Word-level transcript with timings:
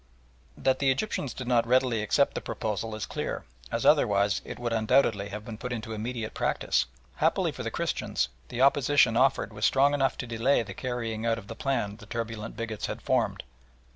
That 0.57 0.79
the 0.79 0.89
Egyptians 0.89 1.31
did 1.31 1.47
not 1.47 1.67
readily 1.67 2.01
accept 2.01 2.33
the 2.33 2.41
proposal 2.41 2.95
is 2.95 3.05
clear, 3.05 3.45
as 3.71 3.85
otherwise 3.85 4.41
it 4.43 4.57
would 4.57 4.73
undoubtedly 4.73 5.29
have 5.29 5.45
been 5.45 5.59
put 5.59 5.71
into 5.71 5.93
immediate 5.93 6.33
practice. 6.33 6.87
Happily 7.17 7.51
for 7.51 7.61
the 7.61 7.69
Christians 7.69 8.27
the 8.49 8.61
opposition 8.61 9.15
offered 9.15 9.53
was 9.53 9.63
strong 9.63 9.93
enough 9.93 10.17
to 10.17 10.25
delay 10.25 10.63
the 10.63 10.73
carrying 10.73 11.23
out 11.27 11.37
of 11.37 11.45
the 11.45 11.55
plan 11.55 11.97
the 11.97 12.07
turbulent 12.07 12.57
bigots 12.57 12.87
had 12.87 12.99
formed. 12.99 13.43